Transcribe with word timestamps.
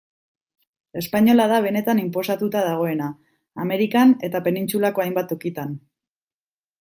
Espainola 1.01 1.43
da 1.51 1.59
benetan 1.65 1.99
inposatuta 2.03 2.63
dagoena, 2.69 3.09
Amerikan 3.65 4.15
eta 4.29 4.41
penintsulako 4.49 5.05
hainbat 5.05 5.29
tokitan. 5.35 5.77